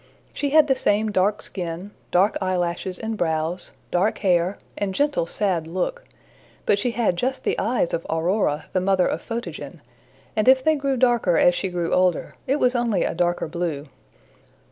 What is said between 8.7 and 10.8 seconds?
the mother of Photogen, and if they